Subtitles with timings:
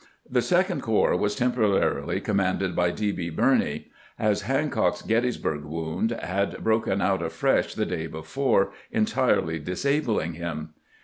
[0.27, 3.11] The Second Corps was temporarily commanded by D.
[3.11, 3.29] B.
[3.29, 10.73] Birney, as Hancock's Gettysburg wound had broken out afresh the day before, entirely disabling him.